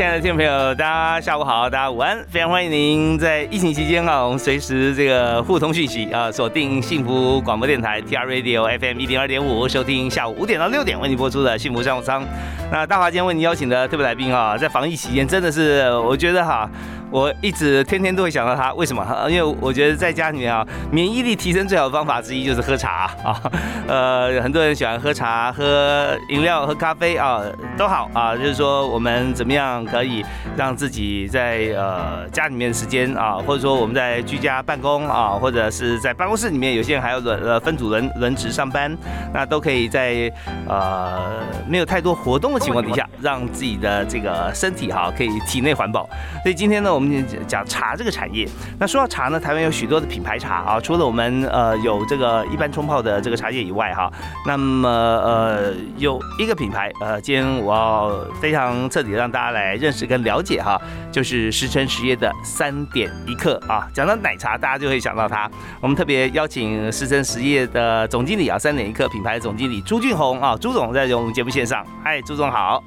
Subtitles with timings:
[0.00, 12.24] 亲爱的听众朋友，大家下午好，大家午安，非常欢迎您在疫情期间啊，我们随时这个互通讯息啊，锁定幸福广播电台 T R Radio F M 一零二点五，收听下午五点到六点为您播出的幸福商务舱。
[12.72, 16.66] 那大华今天为您邀请的特别来宾啊，在防疫期间真的是我觉得哈。
[17.10, 19.04] 我一直天天都会想到它，为什么？
[19.28, 23.40] 因为我觉得在家里面啊，免疫力提升最好的方法之一就是喝茶啊。
[23.88, 27.42] 呃，很多人喜欢喝茶、喝饮料、喝咖啡啊，
[27.76, 28.36] 都好啊。
[28.36, 30.24] 就是说，我们怎么样可以
[30.56, 38.96] 让自己在呃家里面时间啊，或者说我们在居家办公啊，或者是在办公室里面，有些人还要轮呃分组轮轮值上班，
[39.34, 40.32] 那都可以在
[40.68, 46.08] 呃没有太多活动的情况底下，让自己的这个身体哈可以体内环保。
[46.44, 48.46] 所以今天呢，我我们讲茶这个产业，
[48.78, 54.12] 那说到茶呢，台湾有许多的品牌茶啊，除了我们呃有这个一般冲泡的这个茶叶以外哈，
[54.46, 60.78] 那么呃有一个品牌呃，今天我要非常彻底让大家来认识跟了解哈，
[61.10, 63.88] 就是十成实业的三点一刻啊。
[63.94, 65.50] 讲到奶茶，大家就会想到它。
[65.80, 72.84] 我们特别邀请十成实业的总经理啊，三点一刻品牌总经理朱俊宏啊，朱总在我们节目线上，嗨，朱总好。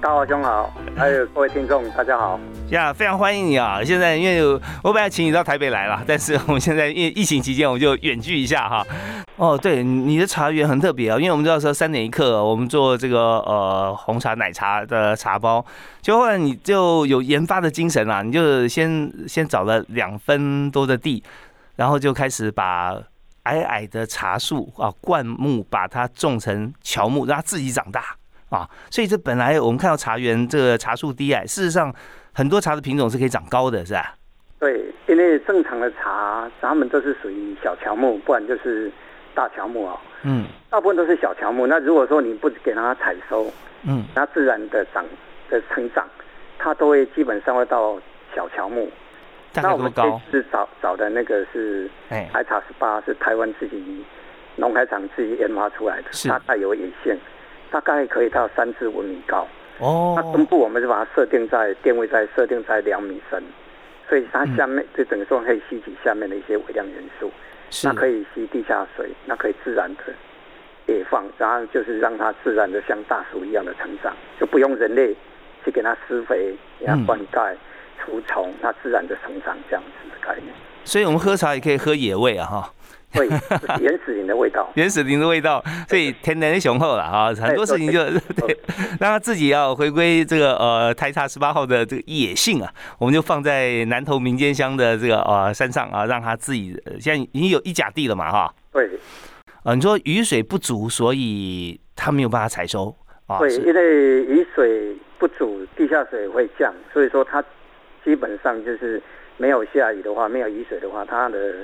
[0.00, 2.38] 大华兄好，还有各位听众，大家好
[2.70, 3.82] 呀，非常欢迎你啊！
[3.82, 8.86] 现在因为我本来请你到台北来了，但是我们现在因为疫情期间，我们就远距一下哈。
[9.36, 15.64] 哦，对，你的茶园很特别啊，因为我们知道说三点一刻，我们做这个呃红茶奶茶的茶包，
[16.02, 21.22] 就后来你就有研发的精神啊，你就先先找了两分多的地，
[21.76, 22.96] 然后就开始把
[23.44, 28.16] 矮矮的茶树啊灌木，把它种成乔木，让它自己长大。
[28.54, 31.92] 啊，所以这本来我们看到茶园这个茶树低矮，事实上
[32.32, 34.14] 很多茶的品种是可以长高的，是吧？
[34.60, 38.90] 对，因为正常的茶，它们都是属于小乔木，不然就是
[39.34, 40.00] 大乔木啊。
[40.22, 41.66] 嗯，大部分都是小乔木。
[41.66, 45.04] 那如果说你不给它采收，嗯，它自然的长
[45.50, 46.08] 的成长，
[46.58, 48.00] 它都会基本上会到
[48.34, 48.88] 小乔木。
[49.56, 54.04] 那我们这次找找的那个是海茶十八，是台湾自己
[54.56, 57.18] 农海厂自己研发出来的，大概有野线。
[57.74, 59.44] 大概可以到三至五米高
[59.80, 60.14] 哦。
[60.16, 63.42] 那根部我们就把它设定在定位在设定在两米深，
[64.08, 67.28] 所以它下面就等于说可以吸取下面的一些微量元素，
[67.82, 70.14] 那可以吸地下水，那可以自然的
[70.86, 75.12] 野放，然后就是让它自然的像大树一样的成长，就不用人类
[75.64, 77.56] 去给它施肥、给它灌溉、
[77.98, 80.54] 除虫，它自然的成长这样子的概念。
[80.84, 82.70] 所以我们喝茶也可以喝野味啊，哈。
[83.14, 83.28] 对，
[83.80, 88.02] 原始林的味道， 原始林的味道，所以天然雄厚了啊，很多事情就
[88.34, 88.58] 对，
[88.98, 98.52] 让他自己要回归这个呃台茶十八号的这个野性啊，我们就放在南投民间乡的这个呃山上啊，让他自己现在已经有一甲地了嘛哈。
[98.72, 98.90] 对，
[99.62, 102.94] 啊，你说雨水不足，所以他没有办法采收
[103.28, 103.38] 啊。
[103.38, 107.40] 对，因为雨水不足，地下水会降，所以说它
[108.04, 109.00] 基本上就是
[109.36, 111.54] 没有下雨的话，没有雨水的话，它的。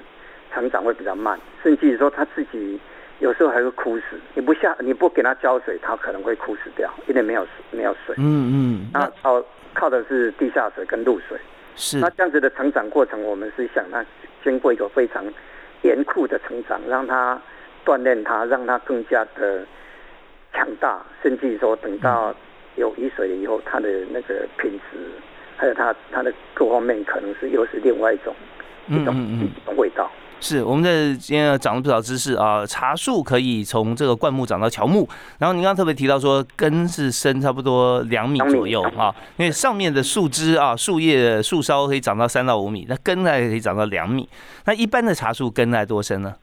[0.53, 2.79] 成长会比较慢，甚至于说他自己
[3.21, 4.05] 有时候还会枯死。
[4.35, 8.15] 你不下，你不给他浇水，它可能会枯死掉，因为没有没有水。
[8.19, 8.91] 嗯嗯。
[8.93, 9.45] 那靠
[9.75, 11.39] 靠的是地下水跟露水。
[11.77, 11.99] 是。
[11.99, 14.05] 那这样子的成长过程，我们是想它
[14.43, 15.25] 经过一个非常
[15.83, 17.41] 严酷的成长，让它
[17.85, 19.65] 锻炼它，让它更加的
[20.53, 22.35] 强大，甚至于说等到
[22.77, 24.99] 有雨水了以后，它的那个品质，
[25.57, 28.35] 还有它它的各方面，可能是又是另外一种
[28.89, 30.11] 一种一种味道。
[30.43, 32.65] 是，我们在今天长了不少知识啊。
[32.65, 35.07] 茶树可以从这个灌木长到乔木，
[35.39, 44.27] 然后您刚刚特别提到说根是深差不多两米左右啊，因为上面的树枝啊、树叶、树梢可以长到三到五米，那根呢可以长到两米。
[44.65, 46.35] 那一般的茶树根在多深呢？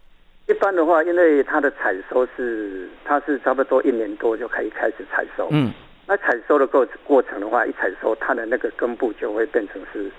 [0.48, 5.74] 一般的话，因为它的采收是它是差不多一年多就可以开始采收，嗯，
[6.06, 10.10] 那采收的过过程的话，一采收它的那个根部就会变成是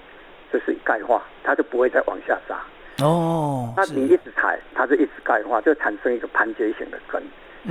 [0.53, 2.61] 就是钙化，它就不会再往下扎。
[3.03, 7.23] 哦，那你一直踩，它就一直钙化，就产生一个盘结型的根，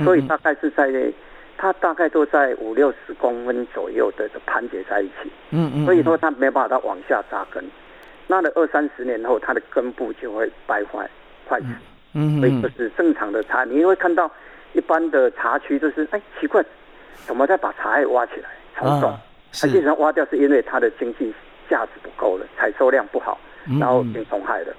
[0.04, 0.90] 所以大概是在
[1.58, 5.30] 它大概都在五六十公分左右的盘结在一起。
[5.50, 7.62] 嗯嗯，所以说它没办法它往下扎根，
[8.26, 11.08] 那了二三十年后，它的根部就会败坏
[11.46, 11.66] 坏死。
[12.14, 14.30] 嗯，所以就是正常的茶，你会看到
[14.72, 16.64] 一般的茶区就是，哎，奇怪，
[17.26, 18.48] 怎么在把茶叶挖起来
[18.78, 19.14] 重种？
[19.52, 21.34] 它经常挖掉是因为它的经济
[21.68, 23.38] 价值不够了，采收量不好，
[23.78, 24.72] 然后被虫害了。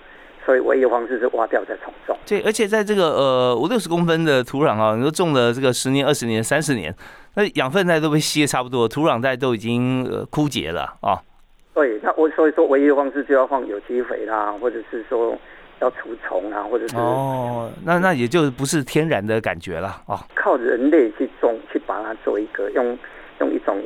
[0.46, 2.18] 所以唯一的方式是挖掉再重种。
[2.26, 6.94] 对，而且在这个呃五六十公分的土壤啊，你说种了这个十年、二十年、三十年，
[7.36, 11.18] 那养分带都被吸的差不多，土壤带都已经呃枯竭了啊。
[11.74, 15.36] 对，那我所以说唯一的方式就要放有机肥啦，或者是说
[15.80, 20.20] 要除虫啊，或者是哦，那那也就不是天然的感觉了哦。
[20.36, 22.98] 靠人类去种，去把它做一个用
[23.40, 23.82] 用一种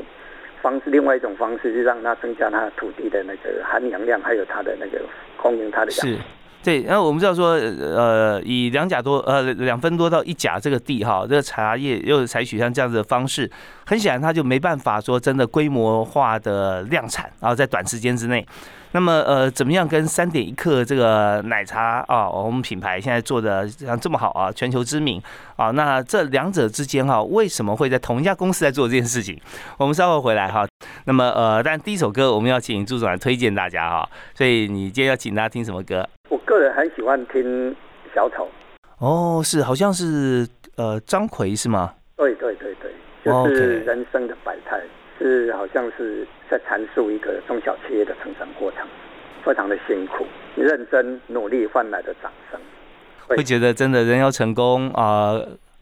[0.61, 4.99] 方式，另外一种方式，去让它增加它土地的那个含氧量，还有它的那个
[5.37, 6.17] 供应它的养。
[6.63, 13.51] 对，然后我们知道说，呃，以两甲多，呃，两分多到一甲这个地哈，这个茶叶又采取像这样子的方式，
[13.85, 18.47] 很显然它就没办法说真的规模化的量产，然后在短时间之内。
[18.93, 25.21] 那么，呃，怎么样跟三点一克这个奶茶啊，我们品牌现在做的像这么好啊，全球知名
[25.55, 29.39] 啊，那这两者之间哈，为什么会在同一家公司在做这件事情？
[29.77, 30.67] 我们稍后回来哈。
[31.05, 36.07] 那么，呃，但第一首歌我们要请朱总来推荐大家哈，所以你今天要请大家听什么歌？
[36.29, 37.75] 我个人很喜欢听
[38.13, 38.47] 小丑。
[38.99, 41.93] 哦，是，好像是呃张奎是吗？
[42.15, 42.91] 对对对对，
[43.23, 44.79] 就是人生的百态。
[45.19, 48.87] 是，好像是在阐述一个中小企业的成长过程，
[49.43, 50.23] 非常的辛苦，
[50.55, 52.59] 认真努力换来的掌声，
[53.25, 55.33] 会觉得真的人要成功啊，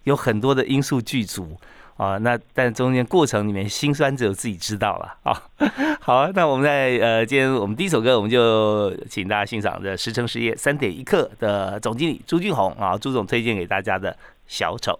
[0.06, 1.58] 有很多的因素具足
[1.98, 5.44] 啊，那但中间过程里面辛酸只有自己知道了啊。
[6.00, 14.16] 好，那我们在呃，今天我们第一首歌，我们就请大家欣赏的十成实业三点一刻的总经理朱俊宏啊，朱总推荐给大家的
[14.48, 14.98] 小丑。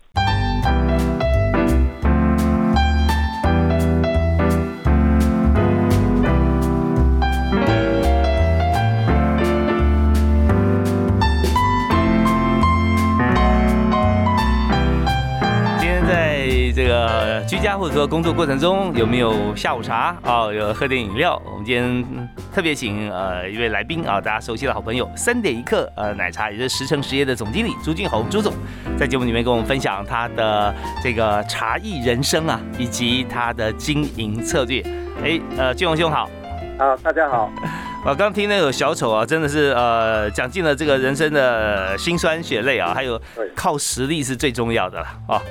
[17.62, 20.52] 家或者说工作过程中有没有下午茶啊？
[20.52, 21.40] 有喝点饮料？
[21.46, 28.52] 我们今天特别请呃一位来宾啊，大家熟悉的好朋友三点一刻呃奶茶，也是十成实业的总经理朱俊宏朱总，
[28.98, 30.74] 在节目里面跟我们分享他的
[31.04, 34.82] 这个茶艺人生啊，以及他的经营策略。
[35.24, 36.28] 哎，呃，俊宏兄好。
[36.80, 37.52] 啊，大家好。
[38.04, 43.22] 我刚听那个小丑啊，真的是呃讲尽了这个人生的辛酸血泪啊，还有
[43.56, 45.38] 靠实力是最重要的了啊。
[45.38, 45.42] 哦。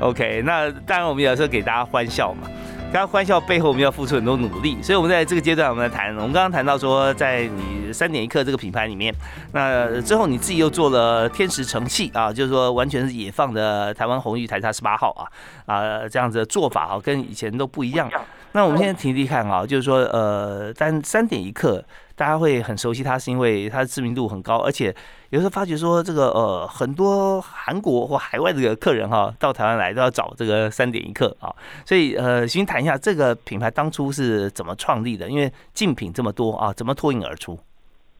[0.00, 2.48] OK，那当然我们有时候给大家欢笑嘛，
[2.96, 6.16] 刚刚欢笑背后我们要付出很多努力，所以我们在这个阶段我们来谈。
[6.16, 9.14] 我们刚刚谈到说，在你三点一刻这个品牌里面，
[9.52, 15.28] 那之后你自己又做了天时成器啊，就是说完全是野放的台湾红玉台茶十八号啊
[15.66, 18.10] 啊这样子的做法啊，跟以前都不一样。
[18.52, 21.84] 那我们现在提提看啊，就是说，呃，但三点一刻
[22.16, 24.94] 大家会很熟悉它，是因为它的知名度很高，而且
[25.28, 31.54] 有时候发觉说，这个呃，很多韩国或海外的客人哈，到台湾来都要找这个三点一刻啊，
[31.84, 35.28] 所以呃，先谈一下这个品牌当初是怎么创立的？
[35.28, 37.58] 因为竞品这么多啊，怎么脱颖而出？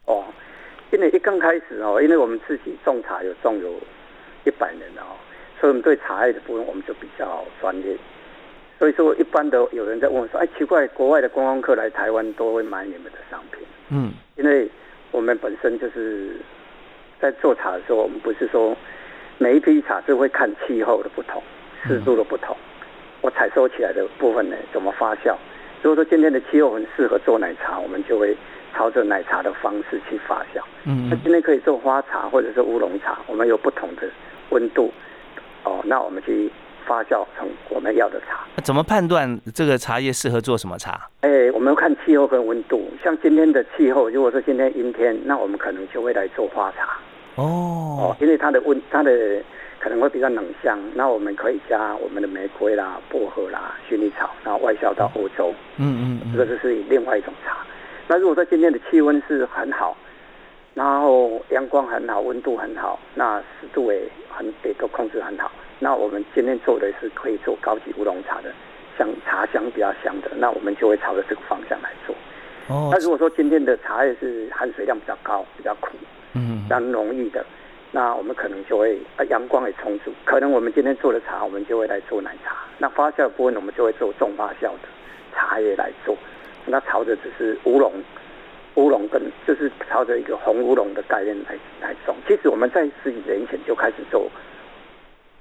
[0.04, 0.22] 哦，
[0.93, 3.72] 因为一刚开始哦，因为我们自己种茶有种有
[4.44, 5.16] 一百年了哦，
[5.58, 7.96] 所以我们对茶叶的部分我们就比较专业。
[8.78, 14.68] 所以说，一般的有人在问说：“哎，奇怪，国外的观光客来台湾都会买你们的商品？”嗯，因为
[15.10, 16.36] 我们本身就是
[17.20, 18.76] 在做茶的时候，我们不是说
[19.38, 21.43] 每一批茶是会看气候的不同、
[21.84, 22.56] 湿度的不同，
[23.20, 25.34] 我采收起来的部分呢怎么发酵。
[25.82, 28.36] 如果说今天的气候很适合做奶茶，我们就会
[28.74, 30.60] 朝着奶茶的方式去发酵。
[30.84, 34.08] 嗯，那今天可以做花茶或者是乌龙茶，我们有不同的
[34.50, 34.93] 温度。
[35.64, 36.50] 哦，那我们去。
[36.86, 41.08] 发酵成我们要的茶，怎么判断这个茶叶适合做什么茶？
[41.20, 42.88] 哎，我们看气候跟温度。
[43.02, 46.96] 像今天的气候，如果说今天阴天，那我们可能就会来做花茶。
[47.34, 47.44] 哦
[48.00, 49.43] 哦，因为它的温，它的
[49.78, 55.52] 可能会比较冷香，那我们可以加我们的玫瑰啦、薄荷啦、薰衣草，然后外销到欧洲。
[55.76, 57.58] 嗯嗯，这个就是另外一种茶。
[58.08, 59.96] 那如果说今天的气温是很好，
[60.74, 64.00] 然后阳光很好，温度很好，那湿度也
[64.31, 65.50] 很也都控制很好。
[65.78, 68.50] 那我们今天做的是可以做高级乌龙茶的，
[68.96, 72.16] 香茶香比较香的，那我们就会朝着这个方向来做。
[72.68, 72.88] 哦。
[72.90, 75.90] 那如果说今天的茶叶是含水量比较高、比较苦，
[76.32, 77.44] 嗯，比较浓郁的，
[77.92, 82.56] 那我们可能就会啊阳光也充足，可能我们今天做的茶，我们就会来做奶茶。
[82.78, 84.88] 那发酵部分，我们就会做重发酵的
[85.34, 86.16] 茶叶来做。
[86.64, 87.92] 那朝着只是乌龙，
[88.76, 92.16] 乌龙跟就是朝着一个红乌龙的概念来来种。
[92.26, 94.26] 其实我们在十几年前就开始做。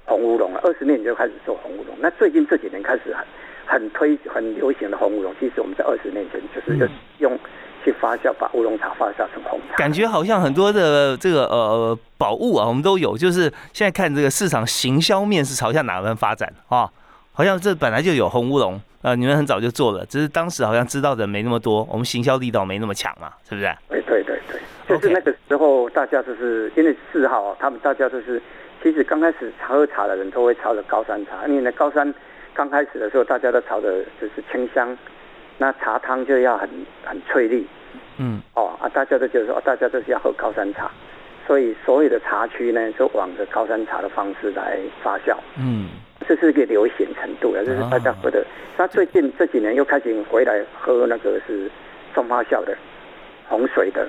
[0.06, 1.96] 红乌龙了，二十年就开始做红乌龙。
[1.98, 3.26] 那最近这几年开始，很
[3.66, 7.38] 很推很流行的红乌龙，其实我们在二十年前就是用
[7.84, 9.76] 去发酵，把乌龙茶发酵成红茶。
[9.76, 13.18] 感觉好像很多的这个呃宝物啊，我们都有。
[13.18, 16.88] 就是现在看这个市场行销面是朝向哪边发展啊？
[17.32, 23.70] 好像这本来就有红乌龙，呃，你们很早就做了，只是当时好像知道的没那么多，我们行销力道没那么强嘛，是不是？
[23.90, 28.40] 对对对对，就是那个时候大家就是因为嗜好，他们大家就是，
[28.82, 32.12] 其实刚开始喝茶的人都会朝着高山茶，因为呢高山
[32.54, 34.96] 刚开始的时候大家都朝着就是清香，
[35.58, 36.68] 那茶汤就要很
[37.04, 37.66] 很翠绿，
[38.18, 40.90] 嗯，哦啊，大家都觉得说大家都是要喝高山茶，
[41.46, 45.88] 所以所有的茶区呢就往着高山茶的方式来发酵，嗯。
[46.26, 48.44] 这是一个流行程度了，就是大家喝的。
[48.76, 51.70] 那最近这几年又开始回来喝那个是
[52.14, 52.76] 中发酵的
[53.46, 54.08] 洪水的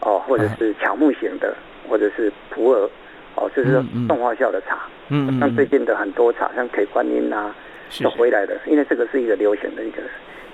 [0.00, 1.54] 哦，或者是乔木型的，
[1.86, 2.88] 或者是普洱
[3.36, 4.78] 哦，就是动画效的茶。
[5.08, 5.40] 嗯嗯。
[5.40, 7.54] 像最近的很多茶，像铁观音啊，
[8.02, 10.02] 都回来的，因为这个是一个流行的一个，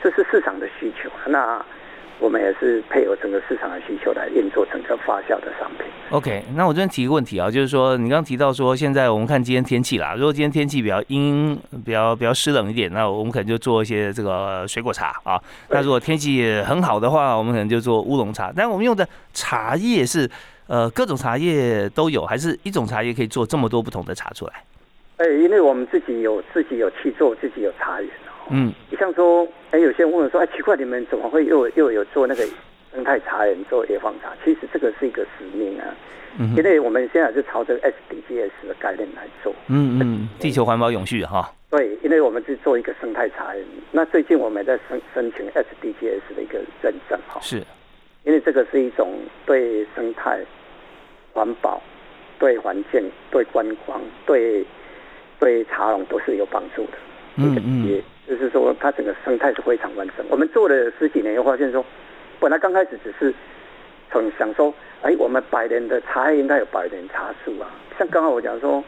[0.03, 1.11] 这是市场的需求。
[1.27, 1.65] 那。
[2.21, 5.87] 我们也是配合整个市场的需求来运作整个发酵的商品。
[6.11, 15.41] OK，那我这边提个问题啊，就是说你刚刚提到说，现在我们看今天天气啦，如果今天天气比较阴、比较比较湿冷一点，那我们可能就做一些这个水果茶啊。
[15.69, 18.53] 那如果天气很好的话，我们可能就做乌龙茶。
[18.53, 20.29] 但我们用的茶叶是
[20.69, 24.53] 呃各种茶叶都有，还是一种茶叶可以做这么多不同的茶出来？
[25.17, 28.11] 哎，因为我们自己有自己有去做，自己有茶园。
[28.51, 32.47] 嗯，你像说，哎，有些人问我说，哎，奇怪，你们怎么会又又有做那个
[32.95, 34.29] 生态茶园做野放茶？
[34.45, 35.85] 其实这个是一个使命啊，
[36.39, 39.53] 嗯因为我们现在是朝着 SDGs 的概念来做。
[39.67, 41.51] 嗯嗯，地球环保永续哈。
[41.71, 47.39] 对，因为我们是做一个生态茶园，那最近我们在申申请 SDGs 的一个认证哈。
[47.43, 47.63] 是，
[48.25, 50.39] 因为这个是一种对生态、
[51.39, 51.81] 环保、
[52.37, 54.65] 对环境、对观光、对
[55.39, 56.99] 对茶农都是有帮助的。
[57.37, 58.03] 嗯嗯。
[58.27, 60.27] 就是说，它整个生态是非常完整。
[60.29, 61.83] 我们做了十几年，又发现说，
[62.39, 63.33] 本来刚开始只是
[64.11, 67.71] 从想说，哎，我们百年的茶应该有百年茶树啊。
[67.97, 68.85] 像刚刚我讲说，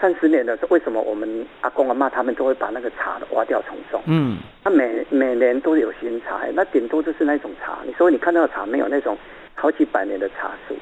[0.00, 4.02] 三十年的为什么我们阿公阿妈他们都会把那个茶挖掉重种？
[4.06, 7.78] 嗯，那每每年都有新茶，那顶多就是那种茶。
[7.86, 9.16] 你说你看到的茶没有那种
[9.54, 10.74] 好几百年的茶树，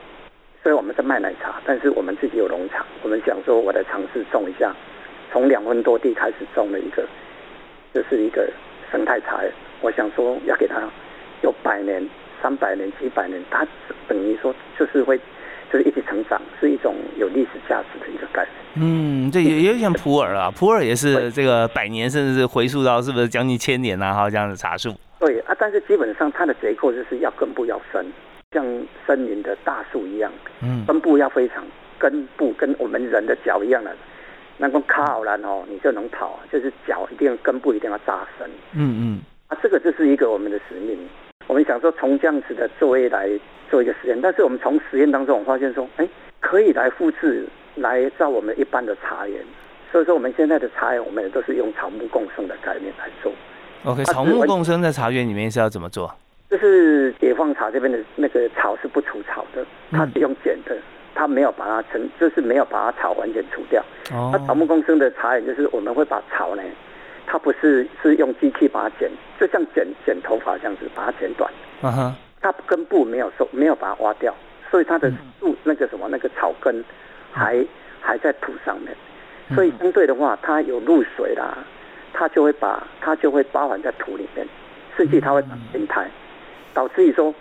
[0.62, 4.75] 所以我们在卖奶茶，但是我们自己有农场，我们想说，我来尝试种一下，
[5.33, 7.07] 从两分多地开始种了一个。
[7.93, 8.49] 这是一个
[8.93, 9.40] 生态茶，
[9.81, 10.81] 我想说要给它
[11.43, 12.09] 有百年、
[12.40, 13.67] 三百年、几百年，它
[14.07, 15.19] 等于说就是会
[15.73, 18.85] 就是一起成长，是一种有历史价值的一个概念。
[18.85, 24.12] 嗯，这也有点像普洱啊，普洱也是这个百年，甚至是回溯到是不是将近千年啊？
[24.12, 24.95] 哈，这样的茶树。
[25.19, 28.07] 对啊，但是基本上它的结构就是要根部要深，
[28.52, 28.66] 像
[29.07, 31.64] 森林的大树一样，嗯，根部要非常
[32.00, 33.95] 根部跟我们人的脚一样的。
[34.59, 38.50] 那个靠栏哦，你就能跑，就是脚一定根部一定要扎深。
[38.73, 40.99] 嗯嗯，啊，这个就是一个我们的使命。
[41.47, 43.30] 我们想说从这样子的作业来
[43.71, 46.09] 做一个实验，但是我们从实验当中我发现说，哎，
[46.40, 49.40] 可以来复制，来造我们一般的茶园。
[49.92, 53.33] 所以说我们现在的茶园，我们也都是用草木共生的概念来做。
[53.85, 56.12] OK，草木共生在茶园里面是要怎么做？
[56.50, 60.76] 就是解放茶这边的那个草是不除草的，它是用剪的。
[61.14, 63.83] 它没有把它成，就是没有把它草完全除掉。
[64.12, 64.30] 哦。
[64.33, 66.62] 那草木共生的茶园就是我们会把草呢，
[67.26, 71.52] 它不是是用机器把它剪，就像剪剪头发这样子把它剪短。
[71.83, 72.16] 啊哈。
[72.40, 74.35] 它根部没有收，没有把它挖掉，
[74.71, 76.83] 所以它的树那个什么那个草根
[77.30, 77.62] 还
[78.00, 78.97] 还在土上面，
[79.54, 81.59] 所以相对的话，它有露水啦，
[82.14, 84.47] 它就会把它就会包含在土里面，
[84.97, 86.09] 甚至它会长青苔，
[86.75, 87.35] 导致于说。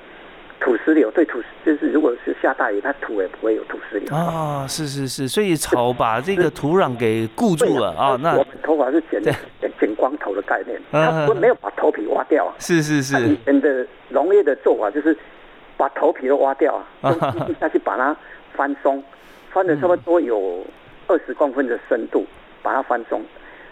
[0.61, 4.67] 土石流对土就是如果是下大雨，它土也不会有土石流啊。
[4.67, 8.17] 是是是，所以草把这个土壤给固住了啊。
[8.21, 9.33] 那我们头发是剪剪
[9.79, 12.51] 剪光头的概念，它不没有把头皮挖掉啊。
[12.59, 15.17] 是是是，以前的农业的做法就是
[15.77, 17.15] 把头皮都挖掉啊，
[17.61, 18.13] 下去把它
[18.53, 19.01] 翻松，
[19.51, 20.61] 翻的差不多有
[21.07, 22.25] 二十公分的深度，
[22.61, 23.23] 把它翻松。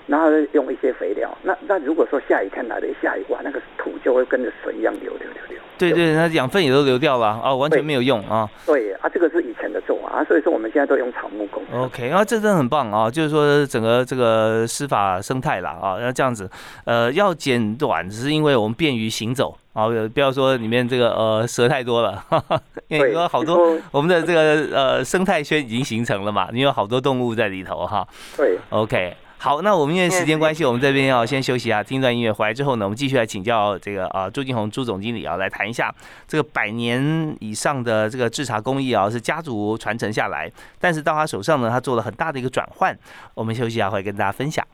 [0.08, 5.58] 然后用一些肥料，那那如果说下雨天来了下雨哇，那个土就会跟着水一样流流流流。
[5.78, 8.50] 对对，那养分也都流掉了啊，完全没有用啊。
[8.66, 11.62] 对啊，这个是以前的做法啊，所以说我们现在都用草木工。
[11.72, 16.50] OK，啊，这真的很棒啊，就是说整个这个施法生态啦啊，要这样子，
[16.86, 22.24] 呃，要剪短只是因为我们便于行走啊，不要说里面这个呃蛇太多了，
[22.88, 28.08] 因为有好多我们的这个呃生态圈已经形成了嘛，你有好多动物在里头哈。
[28.36, 29.16] 对，OK。
[29.40, 32.34] 好，那我们因为时间关系，我们这边要先休息啊，听一段音乐。
[32.34, 35.94] 回来之后呢，我们继续来请教这个啊朱金红朱总经理啊，来谈一下
[36.28, 42.98] 这个百年以上的这个制茶工艺啊，是家族传承下来，但是到他手上呢，他做了很大的一个转换。
[43.36, 44.66] 我们休息一下，会跟大家分享。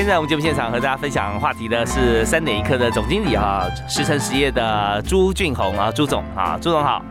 [0.00, 7.04] 现在我们节目现场和大家分享话题的是三点一刻的总经理哈，石城实业的朱俊宏啊，朱总啊，朱总好。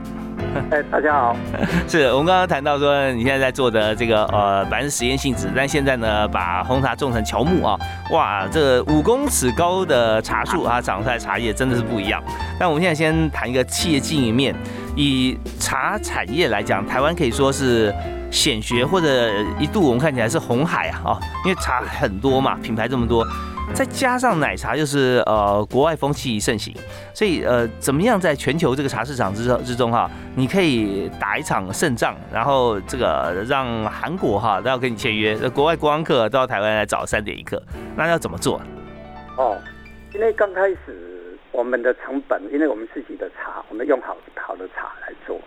[0.71, 1.35] 哎，大家好。
[1.87, 7.77] 是我们刚刚谈到说，你现在在做的这个呃，本来是实验性质，但现在呢，把红茶种成乔木啊，
[8.11, 12.19] 哇，这五公尺高的茶树啊，长出来茶叶真的是不一样。
[12.59, 14.55] 那我们现在先谈一个企业经营面，
[15.01, 17.93] 以茶产业来讲，台湾可以说是。
[18.31, 23.25] 显学或者一度我们看起来是红海啊，哦，因为茶很多嘛，品牌这么多，
[23.73, 26.71] 再加上奶茶就是呃国外风气盛行，
[27.11, 37.59] 所以呃怎么样在全球这个茶市场之之中哈，你可以打一场胜仗，然后这个让韩国哈都要跟你签约，国外观光客到台湾来找三点一刻，
[37.95, 38.61] 那要怎么做？
[39.37, 39.57] 哦，
[40.13, 41.18] 因为刚开始
[41.51, 45.39] 我们的成本，因为我们自己的茶，我们用好好的茶来做。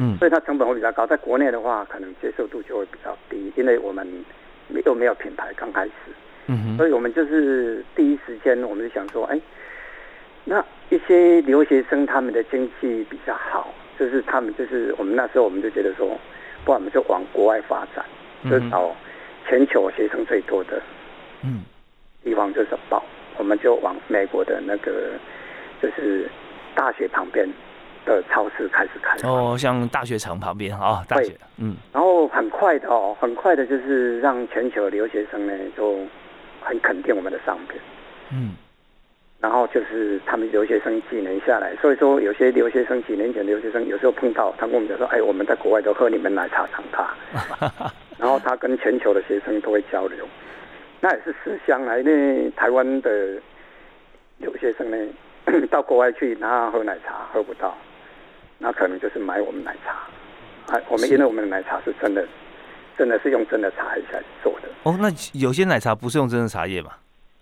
[0.00, 4.06] 嗯，所以它成本会比较高，在国内的话，可能接受度就会比较低，因为我们
[4.86, 5.92] 又没有品牌，刚开始，
[6.46, 9.40] 嗯哼，所以我们就是第一时间，我们就想说，哎，
[10.44, 16.06] 那一些留学生他们的经济比较好，就是他们就是我们那时候我们就觉得说，
[16.64, 18.04] 不然我们就往国外发展，
[18.48, 18.94] 就找
[19.48, 20.80] 全球学生最多的，
[21.42, 21.64] 嗯，
[22.22, 23.02] 地方就是报，
[23.36, 25.10] 我们就往美国的那个
[25.82, 26.28] 就是
[26.74, 27.48] 大学旁边。
[28.06, 35.98] 的超市开始开哦，像大学城旁边啊，大学嗯，然后很快的哦，很快的就是让全球留学生呢就
[36.62, 37.78] 很肯定我们的商品，
[38.32, 38.54] 嗯，
[39.40, 47.14] 然后就是他们留学生几年下来，所以说有些留学生几年前留学生有时候碰到他跟我们讲说，哎，我们在国外都喝你们奶茶长大，
[48.16, 50.26] 然后他跟全球的学生都会交流，
[51.00, 53.10] 那也是思乡来呢，台湾的
[54.38, 54.96] 留学生呢
[55.70, 57.76] 到国外去，他喝奶茶喝不到。
[58.58, 62.26] 那可能就是买我们奶茶，啊，我们因为我们的奶茶是真的，
[62.96, 64.68] 真的是用真的茶叶来做的。
[64.82, 66.90] 哦，那有些奶茶不是用真的茶叶吗？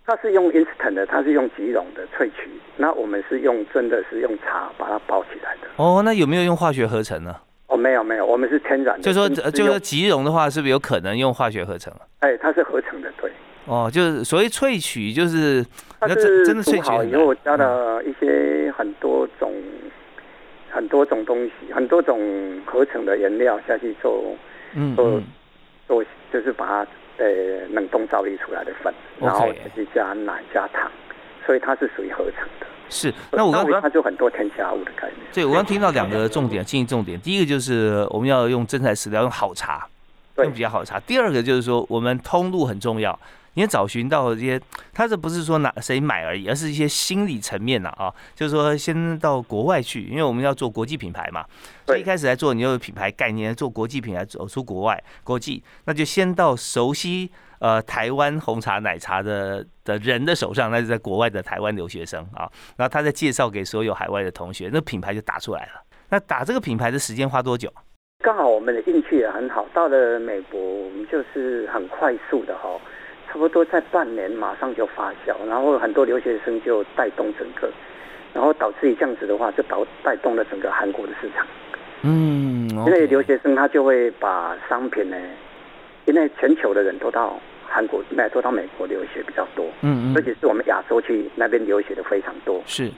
[0.05, 2.49] 它是用 instant 的，它是用即溶的萃取。
[2.77, 5.67] 那我们是用真的是用茶把它包起来的。
[5.77, 7.35] 哦，那有没有用化学合成呢？
[7.65, 9.01] 哦，没有没有，我们是天然的。
[9.01, 12.01] 就说就说即溶的话，是不是有可能用化学合成啊？
[12.19, 13.29] 哎，它是合成的，对。
[13.67, 15.63] 哦，就是所谓萃取，就是
[15.99, 19.53] 它是真的萃取好以后加了一些很多种。
[20.69, 22.19] 很多种东西，很多种
[22.63, 24.35] 合成的原料下去做，
[24.75, 25.19] 嗯做
[25.87, 27.25] 做就是把它呃
[27.69, 30.91] 冷冻造粒出来的粉，然后再去加奶加糖，
[31.47, 32.67] 所以它是属于合成的。
[32.89, 35.19] 是，那我刚刚它就很多添加物的概念。
[35.33, 39.87] 对，我刚听到两个重点，经营重点，第一个就是我们要用真材实料，用好茶，
[40.35, 40.99] 用比较好茶。
[40.99, 43.17] 第二个就是说，我们通路很重要。
[43.57, 44.61] 你找寻到这些，
[44.93, 51.43] 他这不是说拿谁买而已，而是一些心理层面呐啊，就是说先到国外去，因为我们要做国际品牌嘛，
[51.87, 65.81] 所以一开始来做，你有品牌概念，做国际品牌走出国外国际，那就先到熟悉呃台湾红茶奶茶的的人的手上，那是在国外的台湾留学生啊，然后他再介绍给所有海外的同学，那品牌就打出来了。
[66.09, 67.73] 那打这个品牌的时间花多久？
[68.23, 72.69] 刚好我们的运气也很好，到了美国，我们就是很快速的哈。
[73.27, 77.69] 差不多在半年马上就发酵，然后很多留学生就带动整个，
[78.33, 81.45] 然后导致于这样子的话，就导带动了整个韩国的市场。
[82.03, 85.17] 嗯，因为留学生他就会把商品呢，
[86.05, 87.37] 因为全球的人都到
[87.67, 89.65] 韩国，那都到美国留学比较多。
[89.81, 92.61] 嗯嗯，而且是我们亚洲去那边留学的非常多。
[92.65, 92.89] 是，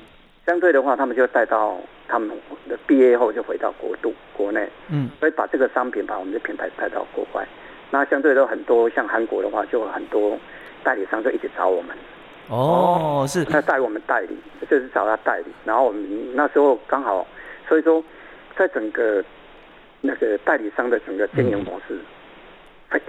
[0.46, 2.30] 相对的话，他们就带到他们
[2.68, 4.70] 的毕业后就回到国度国内。
[4.90, 7.48] 嗯，所以把这个商品把我们的品牌带到国外。
[7.92, 10.38] 那相对都很多，像韩国的话，就很多
[10.84, 11.96] 代理商就一直找我们。
[12.50, 13.46] 哦，是。
[13.50, 14.38] 那带我们代理，
[14.70, 15.46] 就是找他代理。
[15.66, 17.26] 然后我们那时候刚好，
[17.68, 18.04] 所以说，
[18.56, 19.24] 在整个
[20.02, 22.00] 那个代理商的整个经营模式，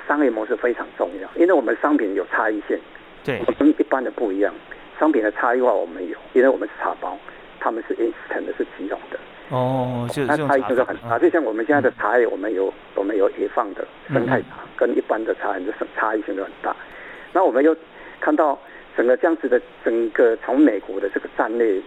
[0.07, 2.79] 商业模式非常重要，因为我们商品有差异性。
[3.25, 3.43] 对。
[3.59, 4.53] 跟一般的不一样，
[4.99, 7.19] 商品的差异化我们有，因为我们是茶包，
[7.61, 9.19] 他们是 instant 的，是即溶的。
[9.51, 16.75] 哦，就那差异就是很大，就像我们现在的茶叶，我们有我们有野放的生态茶，跟一般的茶叶的差异性都很大。
[17.33, 17.77] 那我们又
[18.21, 18.59] 看到
[18.97, 21.81] 整个这样子的整个从美国的这个战略，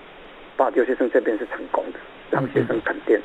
[0.58, 3.18] 把留学生这边是成功的，让学生肯定，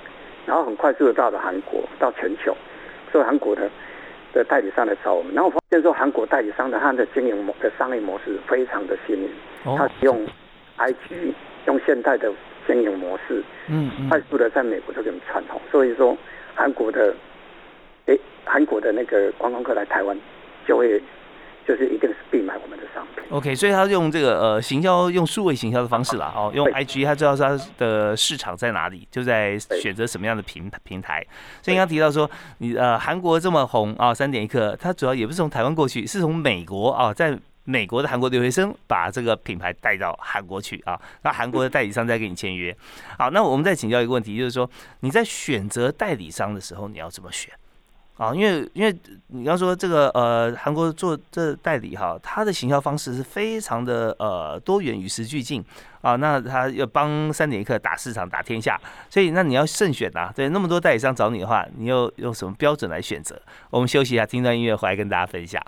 [0.46, 2.56] 然后很快速的到了韩国，到全球，
[3.10, 3.68] 所以韩国的
[4.32, 9.30] 的代理商来找我们，然后发现说韩国代理商的他的经营模的商业模式非常的新颖，
[9.76, 10.24] 他用
[10.78, 11.32] IG
[11.68, 12.32] 用现代的。
[12.66, 16.14] 经营模式，嗯，快速的在美国就给我们传统，所以说
[16.54, 17.14] 韩国的，
[18.04, 20.14] 哎，韩国的那个观光客来台湾，
[20.66, 21.02] 就会
[21.66, 23.24] 就是一定是必买我们的商品。
[23.30, 31.24] OK，所以他用这个呃行销，用数位行销的方式啦，哦，用 IG，他知道他的市场在哪里，就在选择什么样的平平台。
[31.62, 37.34] 所以刚刚提到说，你呃韩国这么红啊，三点一刻，它主要也不是从台湾过去，是从美国啊，在。
[37.68, 42.74] 美国的韩国留学生把这个品牌带到韩国去啊，那韩国的代理商再给你签约。
[43.18, 44.68] 好，那我们再请教一个问题，就是说
[45.00, 47.52] 你在选择代理商的时候，你要怎么选？
[48.16, 55.62] 啊，因为因为你要说这个呃，韩国做这代理哈，它的行销方式是非常的呃多元与时俱进
[56.00, 63.38] 啊，那他要帮三点一刻打市场打天下，所以那你要慎选呐，对，那么多代理商找你的话，你又用什么标准来选择？
[63.68, 65.62] 我们休息一下，听段音乐回来跟大家分享。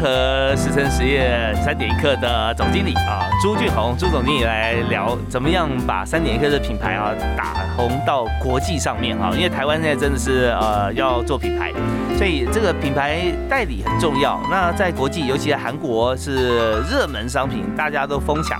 [0.00, 9.30] 和石城实业三点一刻的总经理啊朱俊宏朱总经理来聊，怎么样把三点一刻的品牌啊打红到国际上面啊？
[9.34, 11.70] 因为台湾现在真的是呃要做品牌，
[12.16, 14.40] 所以这个品牌代理很重要。
[14.50, 18.58] 那在国际，尤其在韩国是热门商品，大家都疯抢。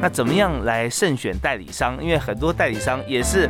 [0.00, 1.96] 那怎么样来慎选代理商？
[2.02, 3.48] 因为很多代理商也是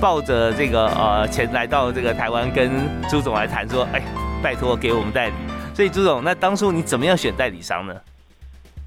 [0.00, 2.70] 抱着这个呃钱来到这个台湾，跟
[3.08, 4.02] 朱总来谈说，哎，
[4.42, 5.34] 拜托给我们代理。
[5.72, 7.98] 所以朱总，那当初你怎么样选代理商呢？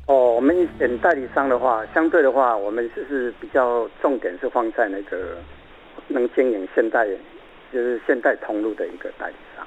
[0.06, 5.38] 哦，我们选代理商的话，相对的话，我们就是比较重点是放在那个
[6.10, 7.08] 能经营现代，
[7.72, 9.66] 就是现代通路的一个代理商。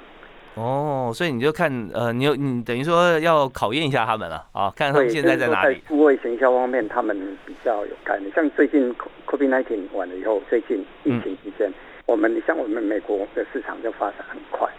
[0.53, 5.75] 哦，所以你就看，呃，你有你等于说要考验一下他们了啊，看他们现在在哪里。
[5.75, 8.31] 在数位行销方面，他们比较有概念。
[8.33, 11.69] 像最近 COVID-19 完了以后，最近疫情期间，
[12.05, 14.69] 我们像我们美国的市场就发展很快，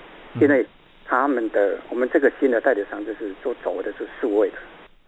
[0.41, 0.65] 因为。
[1.09, 4.57] 他们的我们这个新的代理商就是做走的是数位的，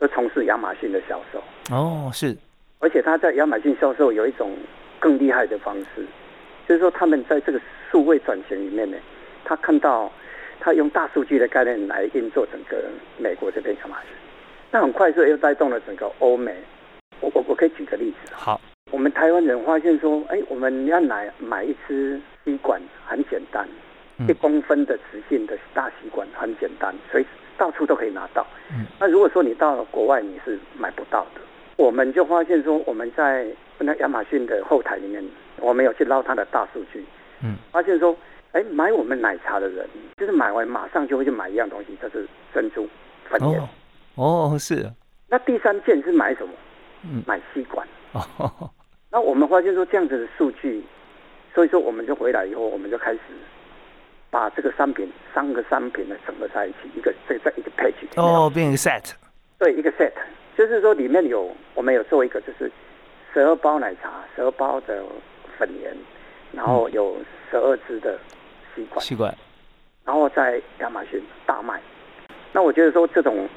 [0.00, 1.42] 就从事亚马逊的销售。
[1.70, 2.34] 哦，是。
[2.78, 4.56] 而且他在亚马逊销售有一种
[4.98, 6.02] 更厉害的方式，
[6.66, 7.60] 就是说他们在这个
[7.90, 8.96] 数位转型里面呢，
[9.44, 10.10] 他看到
[10.58, 12.82] 他用大数据的概念来运作整个
[13.18, 14.08] 美国这边亚马逊，
[14.70, 16.56] 那很快速又带动了整个欧美。
[17.20, 18.32] 我我我可以举个例子。
[18.32, 18.58] 好，
[18.90, 23.68] 我们台湾人发现说，哎，我们要买买一支吸管很简单。
[24.28, 28.46] 一公分的直径的大吸管很简单，所以到处都可以拿到。
[28.98, 31.40] 那如果说你到了国外你是买不到的，
[31.76, 33.46] 我们就发现说我们在
[33.78, 35.24] 那亚马逊的后台里面，
[35.58, 37.04] 我们有去捞它的大数据，
[37.42, 38.16] 嗯，发现说，
[38.52, 39.86] 哎，买我们奶茶的人，
[40.18, 42.88] 就是买完马上就会去买一样东西，就是珍珠
[43.28, 43.62] 粉圆。
[44.16, 44.90] 哦，是。
[45.28, 46.52] 那第三件是买什么？
[47.04, 47.86] 嗯，买吸管。
[48.12, 48.70] 哦。
[49.10, 50.82] 那我们发现说这样子的数据，
[51.54, 53.20] 所以说我们就回来以后，我们就开始。
[54.30, 59.12] 把这个商品三个商品呢整合在一起，一个这在一个 page 哦，变成 set，
[59.58, 60.12] 对，一个 set，
[60.56, 62.70] 就是说里面有我们有做一个就是
[63.32, 65.02] 十二包奶茶，十二包的
[65.58, 65.92] 粉圆，
[66.52, 67.16] 然后有
[67.50, 68.18] 十二支的
[68.74, 69.36] 吸管，吸管，
[70.04, 71.80] 然后在亚马逊大卖。
[72.52, 73.48] 那我觉得说这种，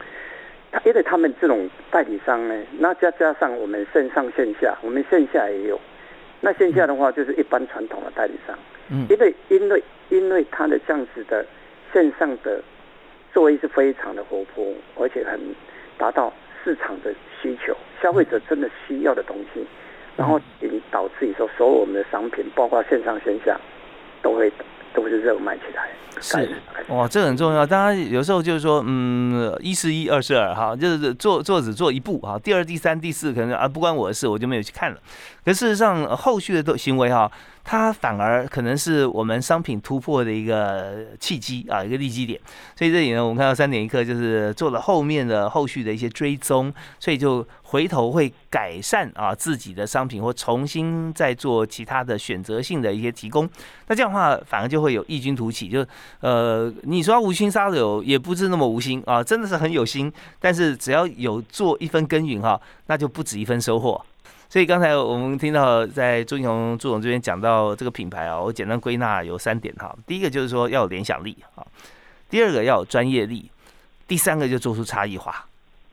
[0.72, 5.80] 他因为他们这种代理商呢，那加加上我们线上线下，我们线下也有，
[6.42, 8.56] 那线下的话就是一般传统的代理商。
[8.56, 11.46] 嗯，因为因为因为它的这样子的
[11.92, 12.62] 线上的
[13.34, 15.40] 作为是非常的活泼，而且很
[15.98, 16.32] 达到
[16.64, 19.66] 市场的需求，消费者真的需要的东西，
[20.16, 23.60] 然后引导自己说，所有我们的商品，包括线上线下，
[24.22, 24.52] 都会
[24.94, 25.90] 都是热卖起来。
[26.24, 27.66] 是哇，这很重要。
[27.66, 34.98] 当然有时候就是说，嗯，一是一，二是二，哈，就是做做只做一步哈，第二、第三、第四可能啊不关我的事，我就没有去看了。
[35.44, 37.30] 可事实上，后续的行为哈。
[37.66, 42.38] 它反而可能是我们商品突破的一个契机啊，一个利基点。
[42.76, 53.50] 所以这里呢，我们看到三点一刻就是做了后面的后续的一些追踪，所以就回头会改善啊自己的商品，或重新再做其他的选择性的一些提供。
[53.88, 55.70] 那这样的话，反而就会有异军突起。
[55.70, 55.86] 就
[56.20, 60.12] 呃，你说无心杀柳，也不是那么无心啊，真的是很有心。
[60.40, 64.02] 但是只要有做一分耕耘哈，那就不止一分收获。
[64.50, 69.96] 所以刚才我们听到在朱英雄朱总这边讲到这个品牌啊，我简单归纳有三点哈。
[70.06, 71.66] 第一个就是说要有联想力啊，
[72.30, 73.50] 第二个要有专业力，
[74.08, 75.44] 第三个就做出差异化，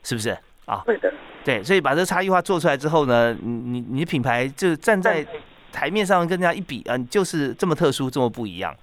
[0.03, 0.83] 是不是啊？
[0.85, 5.27] 对的，对，所以把这差异化做出来之后呢，你你你品牌就站在
[5.73, 8.77] 台面上跟人家一比啊，就是这么特殊，这么不一样。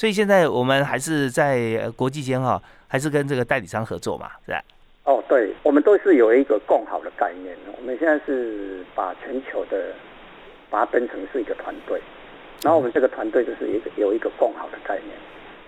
[0.00, 2.58] 所以现在我们还是在国际间哈，
[2.88, 4.64] 还是跟这个代理商合作嘛，是吧？
[5.04, 7.54] 哦，对，我们都是有一个共好的概念。
[7.76, 9.92] 我们现在是把全球的
[10.70, 12.00] 把它分成是一个团队，
[12.62, 15.14] 然后我们这个团队就是一个有一个共好的概念，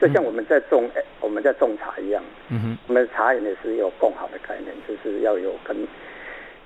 [0.01, 0.89] 就像我们在种
[1.21, 2.25] 我们在种茶一样。
[2.49, 5.77] 嗯哼，我们茶园也是有共好的概念，就是要有跟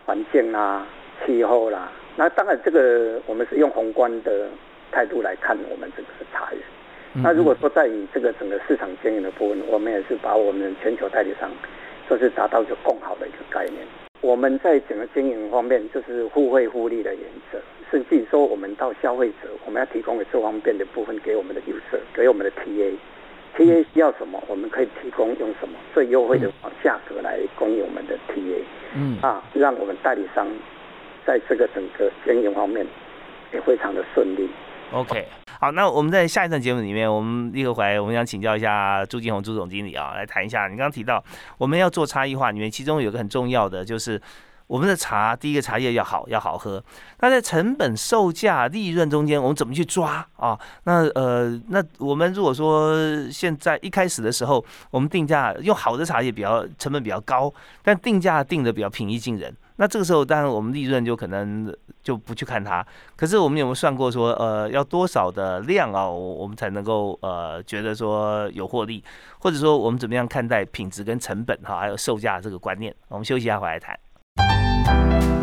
[0.05, 0.87] 环境啦、
[1.27, 1.91] 气候啦。
[2.15, 4.47] 那当然，这个我们是用宏观的
[4.93, 6.59] 态度来看我们这个茶叶。
[7.23, 11.51] 那如果说在于这个整个市场经营的部分，我们也是把我们全球代理商，
[12.11, 13.87] 就是达到一个更好的一个概念。
[14.21, 17.59] 我们在整个经营方面，就是互惠互利的原则，
[17.91, 26.51] 甚至说我们到消费者，我们要提供的这方面的部分给我们的 user，给我们的 TA，TA 需要什么，我们可以提供用什么最优惠的
[26.83, 28.61] 价格来供应我们的 TA，
[28.95, 30.47] 嗯啊，让我们代理商
[31.25, 32.87] 在这个整个经营方面
[33.53, 34.49] 也非常的顺利。
[34.93, 35.25] OK。
[35.59, 40.69] 好，那我们在下一段节目里面，我们立刻回来，我们想请教一下朱金红朱总经理啊，来谈一下。
[40.69, 41.23] 你刚刚提到
[41.57, 44.21] 我们要做差异化，里面其中有个很重要的就是
[44.67, 46.83] 我们的茶，第一个茶叶要好，要好喝。
[47.21, 50.59] 那在成本、售价、利润中间，我们怎么去抓啊？
[50.85, 52.95] 那呃，那我们如果说
[53.31, 57.51] 现在一开始的时候，我们定价用好的茶叶比较成本比较高，
[57.83, 59.55] 但定价定的比较平易近人。
[59.77, 62.85] 那这个时候，当然我们利润就可能就不去看它。
[63.15, 69.05] 可是我们有没有算过说，呃，要多少的量啊，我们才能够呃觉得说有获利，
[69.39, 72.95] 或者说我们怎么样看待品质跟成本哈，还有售价这个观念？
[73.09, 75.36] 我们休息一下回来谈。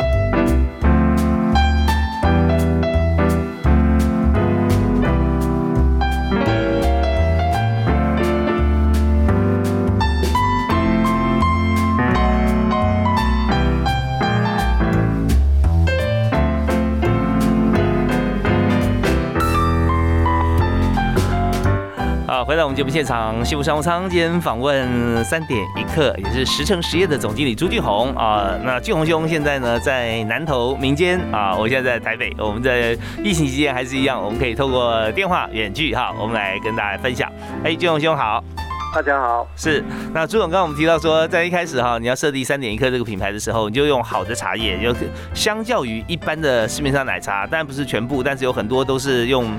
[22.45, 28.53] 回到我们节目现场，西部商务舱今天访问三点一刻，也是十成实业的总经理朱俊宏啊。
[28.63, 32.33] 那俊宏兄现在呢在南投民间啊，我现在在台北。
[32.37, 37.31] 我们在疫情期间还是一样，我们可以透过电话远距哈，我们来跟大家分享。
[37.63, 38.43] 哎，俊宏兄好，
[38.93, 39.47] 大家好。
[39.55, 44.93] 是，那朱总刚刚我们提到说，在一开始哈，你要设立三点一克这个品牌的时候，你就用好的茶叶，就
[45.33, 49.51] 相较于一般的市面上奶茶，当然不是全部，但是有很多都是用。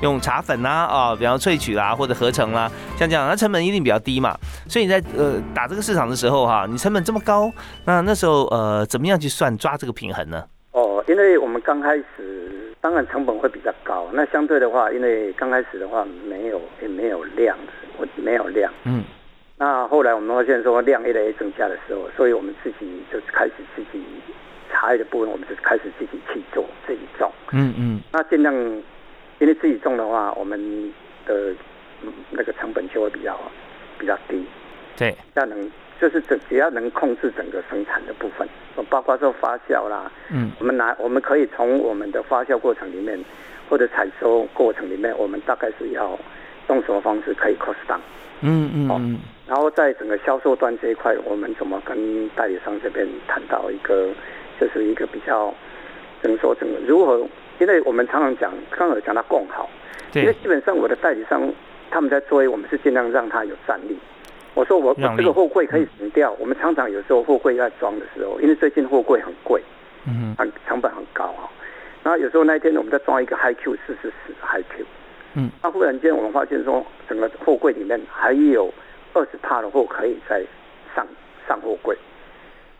[0.00, 4.32] 用茶粉啦，啊，比方萃取啦，或者合成啦，像这样，那成本一定比较低嘛。
[4.68, 7.50] 所以你在呃打这个市场的时候哈，你成本这么高，
[7.84, 10.44] 那那时候呃怎么样去算抓这个平衡呢？
[10.70, 14.06] 哦，因为我们刚开始，当然成本会比较高。
[14.12, 17.77] 那相对的话，因为刚开始的话没有也没有量，我
[18.16, 18.72] 没有量。
[18.84, 19.04] 嗯。
[19.56, 24.02] 那后来我们发现说量越来越增加的时候，所以我们自己就开始自己
[24.72, 27.32] 茶叶的部分，我们就开始自己去做自己种。
[27.52, 28.00] 嗯嗯。
[28.12, 28.54] 那尽量。
[29.40, 30.92] 因为自己种的话，我们
[31.24, 31.54] 的
[32.32, 33.38] 那个成本就会比较
[33.96, 34.44] 比较低。
[34.96, 38.48] 对，要能就是整只要能控制整个生产的部分，
[38.90, 43.16] 包括说发酵啦，嗯，我们拿我们可以从我们的发酵过程里面
[43.70, 46.18] 或者采收过程里面，我们大概是要
[46.68, 47.98] 用什么方式可以 cost down。
[48.40, 49.18] 嗯嗯嗯。
[49.46, 54.08] 然后在整个销售端这一块，我们怎么跟代理商这边谈到一个，
[54.60, 55.52] 就是一个比较
[56.22, 57.26] 怎么说，怎么如何？
[57.58, 59.68] 因为我们常常讲，刚好讲到共好，
[60.14, 61.52] 因为基本上我的代理商
[61.90, 63.98] 他们在追，我们是尽量让他有战力。
[64.54, 69.62] 我说我这个货柜可以停掉，我们常常有时候货柜在装的时候，因为最近货柜很贵，
[70.06, 71.48] 嗯，很成本很高啊。
[72.02, 74.84] 然后有时候那一天我们在装一个 High Q 四四四 High Q，
[75.38, 78.72] 嗯，那忽然间我们发现说，整个货柜里面还有
[79.14, 80.44] 二十帕的货可以再
[80.94, 81.06] 上
[81.46, 81.96] 上货柜。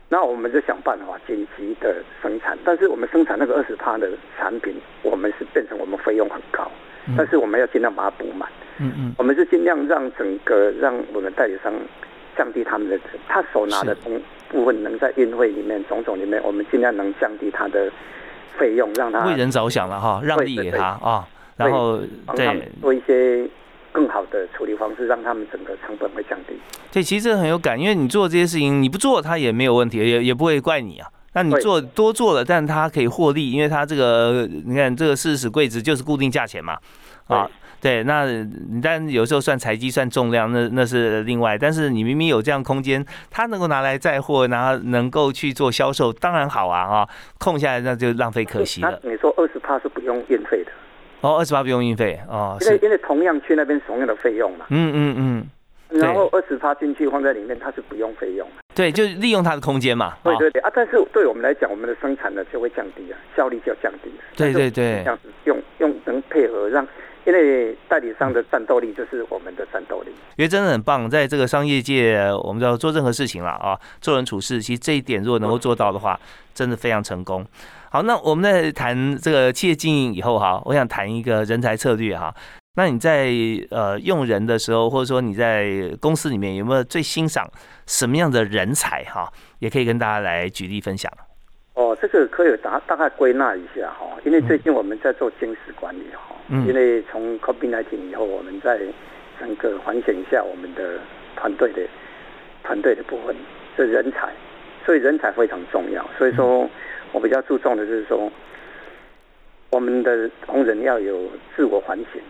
[0.09, 6.69] 那我们就想办法紧急的生产，但是我们生产那个二十帕的产品，我们是变成我们费用很高，
[7.17, 8.49] 但是我们要尽量把它补满。
[8.79, 11.73] 嗯嗯，我们是尽量让整个让我们代理商
[12.37, 14.19] 降低他们的他手拿的东
[14.49, 17.91] 部分，能在运费里面种种里面，我们尽量能降低他的
[18.57, 21.99] 费用，让他为人着想了哈，让利给他啊，然后
[22.35, 23.47] 对做一些。
[23.91, 26.55] 更好的处理方式，让他们整个成本会降低。
[26.93, 31.09] 对，其实这很有感，因为你做这些事情，你不做他也没有问题，也也不会怪你啊。
[31.33, 36.77] 那你做多做了，但他可以获利，因为他这个你看这个四十柜子就是固定价钱嘛。
[37.27, 41.59] 啊，对，那你但有时候算材积算重量，那那是另外。
[41.59, 49.01] 但是你明明有这样空间，他能够拿来载货，然后能够去做销售，当然好啊啊，空下来那就浪费可惜了。
[49.03, 50.71] 你说二十帕是不用运费的。
[51.21, 54.67] 哦，二十八不用运费哦，因为因为同样去那边同样的费用嘛。
[54.71, 55.47] 嗯嗯嗯。
[55.91, 58.63] 然后二十八进去放在里面，它是不用费用的。
[58.75, 60.19] 对，就利用它的空间嘛。
[60.23, 60.71] 对对对啊！
[60.75, 64.13] 但是对我们来讲，我们的生产呢就会降低啊，效率就要降低。
[64.37, 64.99] 对对对。
[64.99, 66.87] 这样子用用能配合让，
[67.25, 70.11] 因为代理商的战斗力就是我们的战斗力。
[70.37, 76.21] 因为真的很棒，在这个商业界，我们知道做任何事情了啊，做人处事，其实这一点如果能够做到的话，
[76.53, 77.45] 真的非常成功。
[77.91, 82.35] 好，那我们在谈这个企业经营以后哈，我想谈一个人才策略哈。
[82.77, 83.33] 那你在
[83.71, 87.49] 呃用人的时候，或者说你在公司里面有没有最欣赏
[87.87, 89.33] 什么样的人才哈？
[89.59, 91.11] 也可以跟大家来举例分享。
[91.75, 98.79] 哦，这个可以大大概归纳一下哈，因为最近我们在做精实管理哈，因为从 COVID-19 以后，我们在
[99.41, 100.99] 整个反省一下我们的
[101.37, 101.83] 团队的
[102.63, 103.35] 团队的部分，
[103.77, 104.29] 是人才，
[104.85, 106.69] 所以人才非常重要，所以说
[107.13, 108.31] 我比较注重的就是说，
[109.71, 112.21] 我们的同仁要有自我反省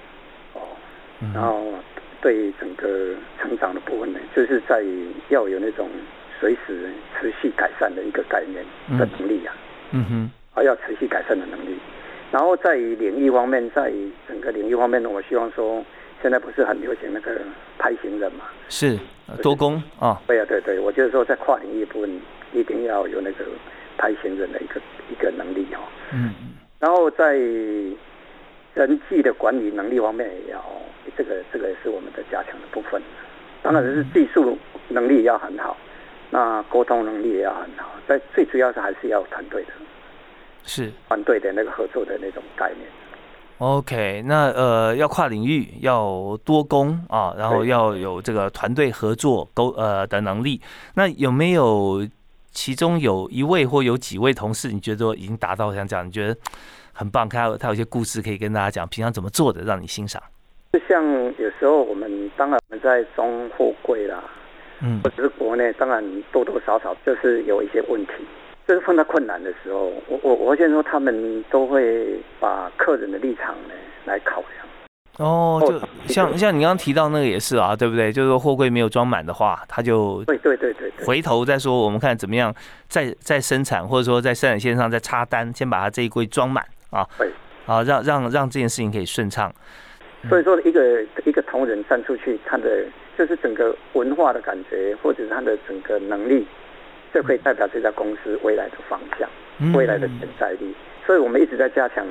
[0.55, 0.61] 哦，
[1.35, 1.73] 然后
[2.21, 4.85] 对整个成长的部分呢，就是在
[5.29, 5.89] 要有那种。
[6.41, 6.89] 随时
[7.19, 8.65] 持续改善的一个概念
[8.97, 9.53] 的能力啊，
[9.91, 11.77] 嗯哼，啊要持续改善的能力。
[12.31, 13.93] 然后在于领域方面，在
[14.29, 15.85] 整个领域方面呢，我希望说，
[16.23, 17.41] 现在不是很流行那个
[17.77, 18.45] 拍行人嘛？
[18.69, 18.97] 是
[19.43, 20.23] 多工啊。
[20.29, 22.21] 对啊，对对，我就是说在跨领域部分
[22.53, 23.45] 一定要有那个
[23.99, 24.81] 拍行人的一个
[25.11, 25.79] 一个能力哦。
[26.13, 26.55] 嗯嗯。
[26.79, 27.35] 然后在
[28.75, 30.65] 人际的管理能力方面也要，
[31.17, 33.03] 这个这个也是我们的加强的部分。
[33.63, 34.57] 当然是技术
[34.89, 35.77] 能力要很好。
[36.31, 39.71] 那沟通能力也要很好，在最主要是还是要团队的，
[40.63, 42.87] 是团队的那个合作的那种概念。
[43.57, 50.61] OK，那呃要跨领域，要多工啊，然后要有这个团队合作沟呃的能力。
[50.95, 52.07] 那有没有
[52.51, 56.07] 其中有一位或有几位同事，你觉得已经达到像这样？
[56.07, 56.37] 你觉得
[56.93, 57.29] 很棒？
[57.29, 60.23] 他他有些故事可以跟大家讲，平常怎么做的，让你欣赏。
[60.73, 61.03] 就像
[61.39, 64.23] 有时候我们当然我们在装货柜啦。
[64.81, 68.13] 嗯，或者是国内，当然多多少少就是有一些问题。
[68.67, 74.68] 就是碰到困难的时候，我我我先说，他们都会把客人的立场呢来考量。
[75.19, 78.13] 哦，就像像你刚刚提到那个也是啊，对不对？
[78.13, 82.55] 就是说货柜没有装满的话，他就对对对对，回头再说，我们看怎么样
[82.89, 87.05] 再再生产，或者说在生产线上再插单，先把它这一柜装满啊。
[87.19, 87.29] 对，
[87.67, 89.53] 啊，让让让这件事情可以顺畅。
[90.29, 92.85] 所以说，一个一个同仁站出去，他的
[93.17, 96.47] 就是整个文化的感觉，或者是他的整个能力，
[97.13, 99.29] 就可以代表这家公司未来的方向，
[99.73, 100.75] 未来的潜在力。
[101.07, 102.05] 所以我们一直在加强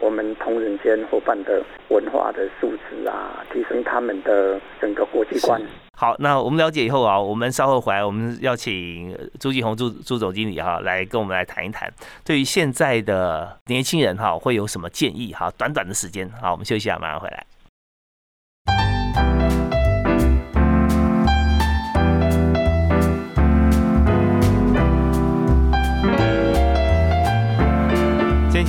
[0.00, 5.60] 我们同仁间伙伴的文化的素质啊，提升他们的整个国际观。
[5.96, 11.92] 好，那我们了解以后啊，我们稍后回来，我们要请朱继红朱朱总经理哈来跟我们来谈一谈，
[12.24, 15.50] 对于现在的年轻人哈会有什么建议哈？
[15.58, 17.44] 短短的时间，好，我们休息一下，马上回来。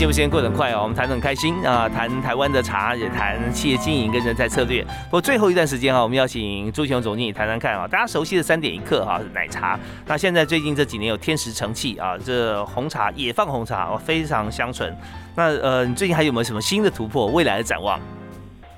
[0.01, 4.83] 节目时间过得很快哦，我们谈得很开心啊，谈台湾的茶，也谈企业经营跟人才策略。
[4.83, 9.79] 不过最后一段时间啊，我们邀请朱雄总经理谈谈看啊，大家熟悉的三点一刻哈，奶茶。
[10.07, 14.91] 那现在最近这几年有天时成器啊，这红茶也放红茶哦，非常香醇。
[15.35, 17.27] 那呃，你最近还有没有什么新的突破？
[17.27, 17.99] 未来的展望？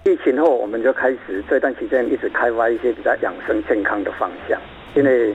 [0.03, 4.59] 疫情后，我们就开始这段期间一直开发一些比较养生健康的方向，
[4.93, 5.33] 因为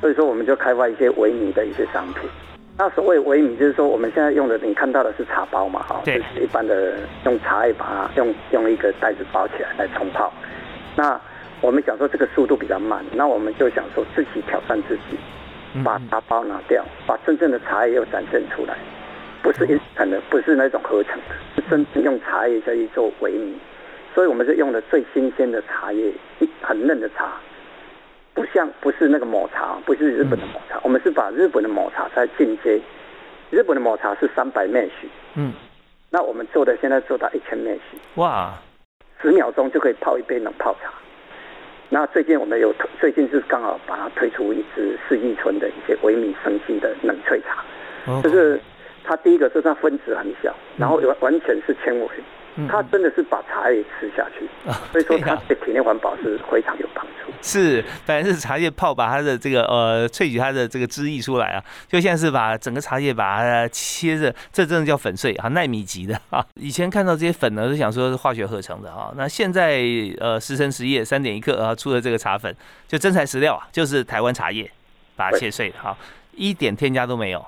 [0.00, 2.30] 所以说我们就开发一些维尼的一些商品。
[2.78, 10.30] 那所谓微米，就是说我们现在用的，你看到的是茶包嘛，哈，就是一般的用茶叶把它用用一个袋子包起来来冲泡。
[10.94, 11.18] 那
[11.62, 15.16] 我们想说这个速度比较慢，那我们就想说自己挑战自己，
[15.82, 18.76] 把茶包拿掉，把真正的茶叶又展现出来，
[19.42, 23.56] 不是一成的，不是那种合成的，是真正用茶叶再去做微米。
[24.14, 27.32] 所以我们是用的最新鲜的茶叶，一很嫩的茶。
[28.36, 32.78] 不像不是那个抹茶，不是日本的抹茶，我们是把日本的抹茶在进阶。
[33.48, 35.54] 日本的抹茶是三百 m 许，嗯，
[36.10, 38.52] 那我们做的现在做到一千 m 许，哇，
[39.22, 40.92] 十秒钟就可以泡一杯冷泡茶。
[41.88, 48.60] 那最近我们有最近是刚好把它推出一支四季春的一些微米生机的冷萃茶，就是
[49.02, 52.06] 它第一个是它分子很小，然后完完全是纤维。
[52.68, 54.48] 它真的是把茶叶吃下去，
[54.90, 57.32] 所以说它对体内环保是非常有帮助。
[57.42, 66.44] 是，本来是茶叶泡把它的这个呃萃取它的这个汁液出来啊，就现在是把整个茶叶把它切着，这真的叫粉碎啊，纳米级的啊。
[66.54, 69.82] 以前看到这些粉呢，都想说是化学合成的啊，那现在
[70.18, 72.54] 呃十成实业三点一克啊出了这个茶粉，
[72.88, 74.70] 就真材实料啊，就是台湾茶叶
[75.14, 75.94] 把它切碎的哈，
[76.32, 77.46] 一点添加都没有。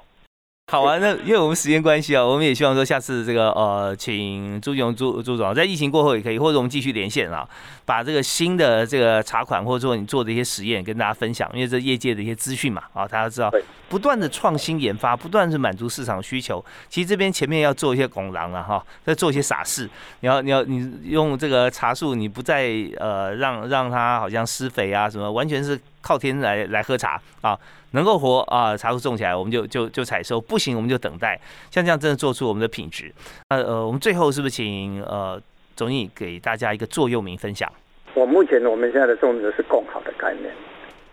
[0.70, 7.48] 好啊，那因为我们时间关系啊，我们也希望说下次这个呃，请朱总朱朱总在疫情过后也可以，或者我们继续连线啊，
[7.86, 13.50] 把这个新的这个茶款或者说你做的一些实验跟大家分享，因为这业界的一些资讯嘛啊，大家知道
[13.88, 16.62] 不断的创新研发，不断是满足市场需求。
[16.90, 19.88] 其实这边前面要做一些拱廊啊哈，在做一些傻事，
[20.20, 27.58] 你要你要你用这个茶树，你不再呃让让它好像施肥啊什么，完全是靠天来来喝茶啊。
[27.92, 31.40] 能够活啊，茶树种起来，我们就就就采收；不行，我们就等待。
[31.70, 33.12] 像这样，真的做出我们的品质。
[33.50, 35.40] 那呃，我们最后是不是请呃
[35.74, 37.70] 总经理给大家一个座右铭分享？
[38.14, 40.52] 我目前我们现在的种植是共好的概念。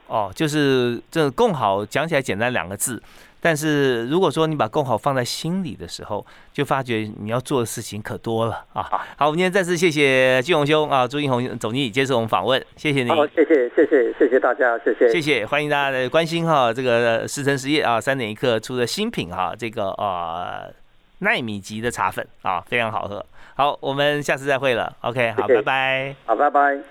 [0.07, 3.01] 哦，就是这共好讲起来简单两个字。
[3.45, 8.81] 但是如果说你把共好放在心里的时候，就发觉你要做的事情可多了啊。
[9.15, 13.09] 好，我们今天再次谢谢俊宏兄啊，朱英宏总经理接受我们访问，谢谢你。
[13.11, 16.73] 好，谢谢谢谢谢谢大家，谢谢谢谢，欢迎大家的关心哈。
[16.73, 20.73] 这个十成实业啊，三点一刻出的新品哈，这个呃
[21.19, 23.23] 纳米级的茶粉啊，非常好喝。
[23.53, 24.91] 好，我们下次再会了。
[25.01, 26.15] OK，好，拜拜。
[26.25, 26.85] 好，拜拜。